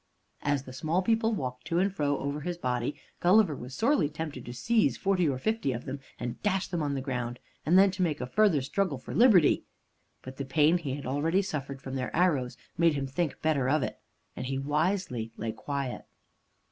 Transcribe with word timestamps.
As 0.41 0.63
the 0.63 0.73
small 0.73 1.03
people 1.03 1.31
walked 1.35 1.67
to 1.67 1.77
and 1.77 1.93
fro 1.93 2.17
over 2.17 2.41
his 2.41 2.57
body, 2.57 2.99
Gulliver 3.19 3.55
was 3.55 3.75
sorely 3.75 4.09
tempted 4.09 4.43
to 4.47 4.51
seize 4.51 4.97
forty 4.97 5.29
or 5.29 5.37
fifty 5.37 5.73
of 5.73 5.85
them 5.85 5.99
and 6.19 6.41
dash 6.41 6.67
them 6.69 6.81
on 6.81 6.95
the 6.95 7.01
ground, 7.03 7.37
and 7.67 7.77
then 7.77 7.91
to 7.91 8.01
make 8.01 8.19
a 8.19 8.25
further 8.25 8.63
struggle 8.63 8.97
for 8.97 9.13
liberty. 9.13 9.65
But 10.23 10.37
the 10.37 10.43
pain 10.45 10.79
he 10.79 10.95
had 10.95 11.05
already 11.05 11.43
suffered 11.43 11.83
from 11.83 11.93
their 11.97 12.15
arrows 12.15 12.57
made 12.79 12.95
him 12.95 13.05
think 13.05 13.43
better 13.43 13.69
of 13.69 13.83
it, 13.83 13.99
and 14.35 14.47
he 14.47 14.57
wisely 14.57 15.33
lay 15.37 15.51
quiet. 15.51 16.07